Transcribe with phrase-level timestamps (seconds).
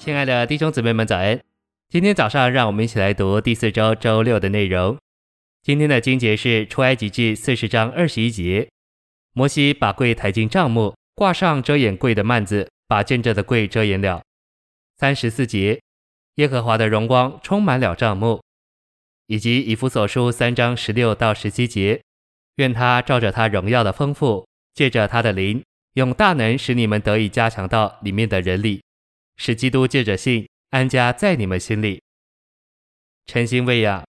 [0.00, 1.38] 亲爱的弟兄姊妹们，早安！
[1.90, 4.96] 今天早上，让我们一起来读第四周周六的内容。
[5.62, 8.66] 今天的经节是出埃及记四十章二十一节。
[9.34, 14.22] 摩西把柜抬进帐幕，挂上遮掩柜的幔子，把建着的柜遮掩了。
[14.96, 15.78] 三十四节，
[16.36, 18.42] 耶和华的荣光充满了帐幕，
[19.26, 22.00] 以及以弗所书三章十六到十七节。
[22.56, 25.62] 愿他照着他荣耀的丰富，借着他的灵，
[25.92, 28.82] 用大能使你们得以加强到里面的人里，
[29.42, 32.02] 使基督借着信安家在你们心里。
[33.24, 34.04] 诚心喂养，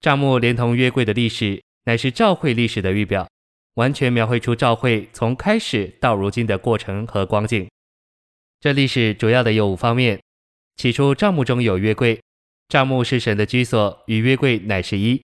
[0.00, 3.28] 帐幕连同约柜的历史，乃是教会历史的预表，
[3.74, 7.68] 完全描绘出教会从开始到如今的过程和光景。
[8.58, 10.18] 这历史主要的有五方面：
[10.76, 12.18] 起初，帐幕中有约柜，
[12.68, 15.22] 帐幕是神的居所，与约柜乃是一。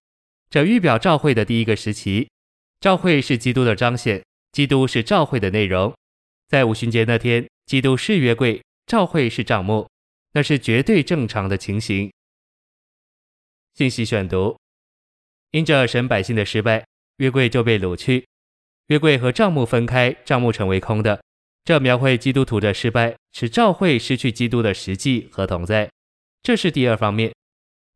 [0.51, 2.29] 这预表教会的第一个时期。
[2.79, 4.23] 教会是基督的彰显，
[4.53, 5.95] 基督是教会的内容。
[6.47, 9.89] 在五旬节那天，基督是约柜，教会是账目，
[10.33, 12.13] 那是绝对正常的情形。
[13.75, 14.59] 信息选读：
[15.53, 18.27] 因着神百姓的失败，约柜就被掳去，
[18.89, 21.23] 约柜和账目分开，账目成为空的。
[21.65, 25.91] 这描绘基督徒的失败，使教会失去基督的实际和同在。
[26.43, 27.35] 这是第二方面。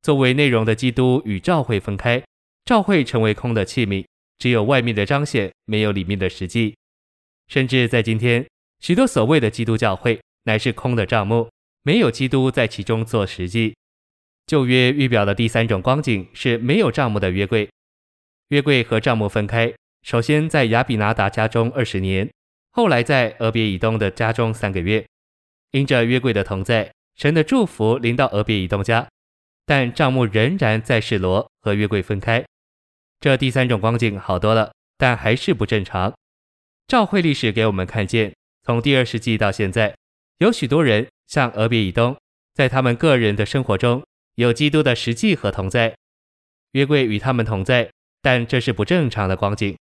[0.01, 2.23] 作为内容的基督与教会分开，
[2.65, 4.05] 教会成为空的器皿。
[4.39, 6.75] 只有外面的彰显，没有里面的实际。
[7.49, 10.19] 甚至在今天，许多所谓的基督教会
[10.49, 11.51] 乃是空的帐幕，
[11.83, 13.77] 没有基督在其中做实际。
[14.47, 17.69] 旧约预表的第三种光景是没有帐目的约柜。
[18.49, 22.27] 约柜和帐幕分开，首先在亚比拿达家中二十年，
[22.71, 25.05] 后来在俄别以东的家中三个月。
[25.73, 29.07] 因着约柜的同在，神的祝福临到俄别以东家，
[29.67, 32.43] 但账目仍然在示罗和约柜分开。
[33.21, 36.15] 这第三种光景好多了，但还是不正常。
[36.87, 38.33] 教会历史给我们看见，
[38.65, 39.95] 从第二世纪到现在，
[40.39, 42.17] 有许多人像俄别以东，
[42.55, 44.05] 在他们个人的生活中
[44.37, 45.97] 有基督的实际和同在，
[46.73, 47.91] 约柜与他们同在，
[48.23, 49.77] 但这是不正常的光景。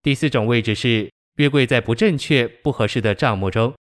[0.00, 3.74] 第四种位置是约柜在不正确、不合适的帐幕中。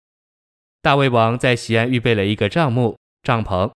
[0.81, 3.71] 大卫王在西安预备了一个帐幕帐篷，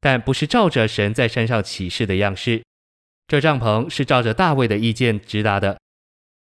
[0.00, 2.62] 但不是照着神在山上启示的样式。
[3.26, 5.80] 这帐篷是照着大卫的意见直搭的。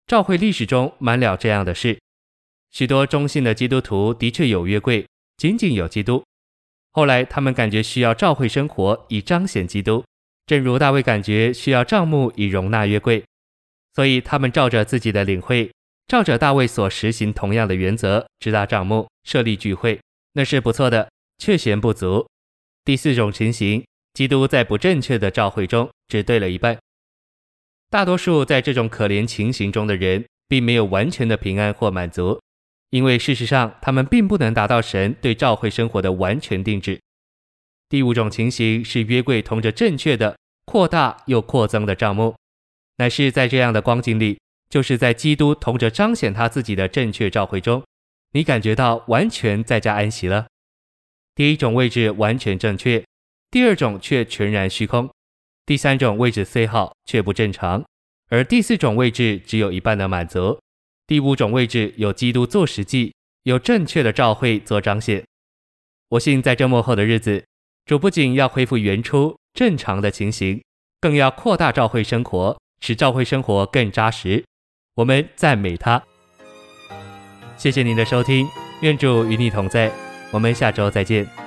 [0.07, 1.99] 教会历史中满了这样的事，
[2.71, 5.07] 许多忠信的基督徒的确有约柜，
[5.37, 6.25] 仅仅有基督。
[6.93, 10.05] 后来他们感觉需要教会生活以彰显基督，
[10.47, 13.25] 正如大卫感觉需要帐幕以容纳约柜，
[13.95, 15.71] 所以他们照着自己的领会，
[16.07, 20.01] 照着大卫所实行同样的原则支搭帐幕，设立聚会，
[20.33, 22.27] 那是不错的，却嫌不足。
[22.85, 23.85] 第四种情形。
[24.15, 26.79] 基督在不正确的教会中只对了一半。
[27.91, 32.41] 大多数在这种可怜情形中的人，并没有完全的平安或满足，
[32.91, 37.01] 因为事实上他们并不能达到神对召会生活的完全定制。
[37.89, 42.35] 第五种情形是约柜同着正确的扩大又扩增的帐幕，
[42.97, 44.39] 乃是在这样的光景里，
[44.69, 47.85] 就是在基督同着彰显他自己的正确召会中，
[48.33, 50.47] 你感觉到完全在家安息了。
[51.35, 53.05] 第一种位置完全正确。
[53.49, 55.09] 第二种却全然虚空，
[55.65, 57.85] 第三种位置虽好却不正常，
[58.29, 60.59] 而第四种位置只有一半的满足。
[61.07, 65.25] 第五种位置有基督做实际，有正确的教会做彰显。
[66.09, 67.45] 我信在这末后的日子，
[67.85, 70.61] 主不仅要恢复原初正常的情形，
[71.01, 74.45] 更要扩大教会生活，使教会生活更扎实。
[74.97, 76.03] 我们赞美他。
[77.57, 78.47] 谢谢您的收听，
[78.83, 79.93] 愿主与你同在，
[80.33, 81.46] 我们下周再见。